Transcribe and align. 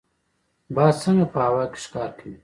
باز 0.75 0.93
څنګه 1.03 1.25
په 1.33 1.39
هوا 1.45 1.63
کې 1.71 1.79
ښکار 1.85 2.09
کوي؟ 2.17 2.35